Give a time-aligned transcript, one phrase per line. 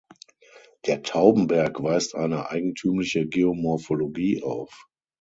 [0.87, 4.89] Der Taubenberg weist eine eigentümliche Geomorphologie auf.